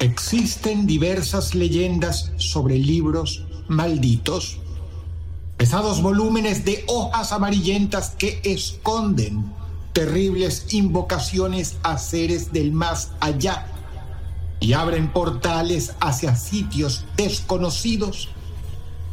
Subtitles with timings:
[0.00, 4.56] Existen diversas leyendas sobre libros malditos,
[5.58, 9.52] pesados volúmenes de hojas amarillentas que esconden
[9.92, 13.66] terribles invocaciones a seres del más allá
[14.58, 18.30] y abren portales hacia sitios desconocidos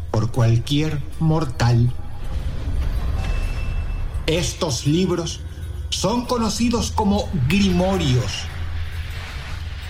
[0.10, 1.92] por cualquier mortal.
[4.26, 5.42] Estos libros
[5.90, 8.48] son conocidos como grimorios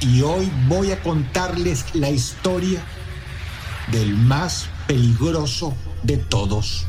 [0.01, 2.81] y hoy voy a contarles la historia
[3.91, 6.85] del más peligroso de todos.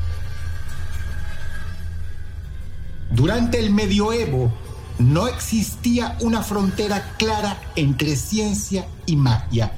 [3.10, 4.52] Durante el medioevo
[4.98, 9.72] no existía una frontera clara entre ciencia y magia,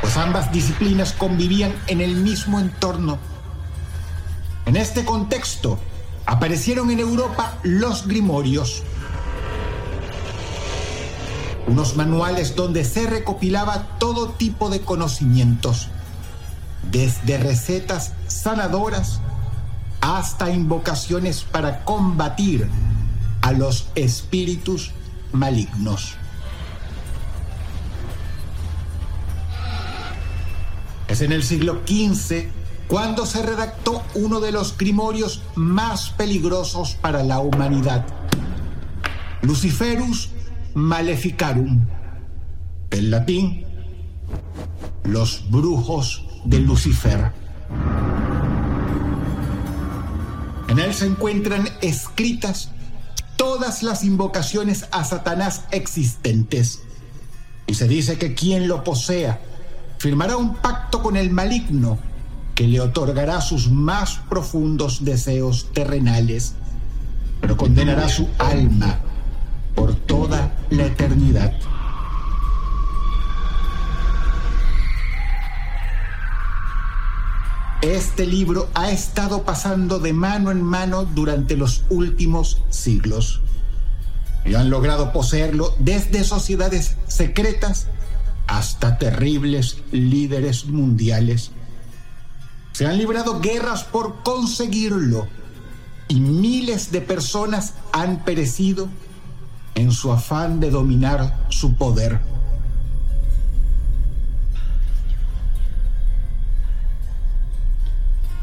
[0.00, 3.18] pues ambas disciplinas convivían en el mismo entorno.
[4.66, 5.78] En este contexto
[6.26, 8.82] aparecieron en Europa los grimorios,
[11.66, 15.88] unos manuales donde se recopilaba todo tipo de conocimientos,
[16.90, 19.20] desde recetas sanadoras
[20.00, 22.68] hasta invocaciones para combatir
[23.42, 24.92] a los espíritus
[25.32, 26.14] malignos.
[31.08, 32.48] Es en el siglo XV
[32.86, 38.04] cuando se redactó uno de los grimorios más peligrosos para la humanidad,
[39.42, 40.30] Luciferus
[40.74, 41.86] Maleficarum,
[42.90, 43.64] en latín,
[45.04, 47.32] los brujos de Lucifer.
[50.68, 52.70] En él se encuentran escritas
[53.36, 56.82] todas las invocaciones a Satanás existentes.
[57.66, 59.40] Y se dice que quien lo posea
[59.98, 61.98] firmará un pacto con el maligno
[62.54, 66.54] que le otorgará sus más profundos deseos terrenales,
[67.40, 69.00] pero condenará su alma
[70.70, 71.52] la eternidad.
[77.82, 83.40] Este libro ha estado pasando de mano en mano durante los últimos siglos
[84.44, 87.86] y han logrado poseerlo desde sociedades secretas
[88.46, 91.52] hasta terribles líderes mundiales.
[92.72, 95.26] Se han librado guerras por conseguirlo
[96.08, 98.88] y miles de personas han perecido
[99.74, 102.20] en su afán de dominar su poder.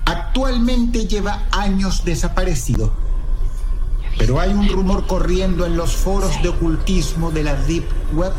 [0.05, 2.93] Actualmente lleva años desaparecido,
[4.17, 8.33] pero hay un rumor corriendo en los foros de ocultismo de la Deep Web.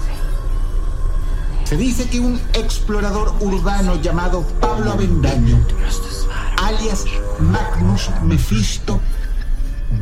[1.64, 5.58] Se dice que un explorador urbano llamado Pablo Avendaño,
[6.62, 7.04] alias
[7.40, 9.00] Magnus Mephisto,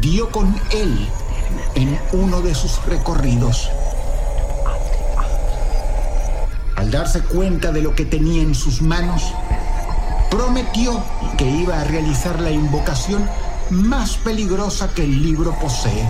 [0.00, 1.08] dio con él
[1.74, 3.70] en uno de sus recorridos.
[6.76, 9.22] Al darse cuenta de lo que tenía en sus manos,
[10.30, 11.02] prometió
[11.38, 13.28] que iba a realizar la invocación
[13.70, 16.06] más peligrosa que el libro posee.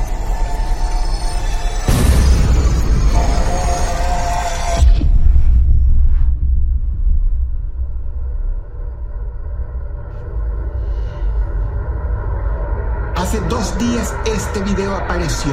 [13.27, 15.51] Hace dos días este video apareció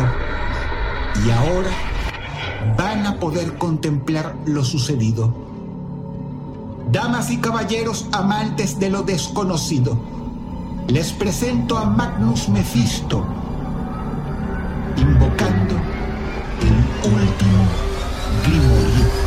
[1.26, 1.72] y ahora
[2.78, 5.34] van a poder contemplar lo sucedido.
[6.92, 9.98] Damas y caballeros amantes de lo desconocido,
[10.88, 13.26] les presento a Magnus Mephisto,
[14.96, 15.74] invocando
[16.62, 17.66] el último
[18.46, 19.23] grimorio.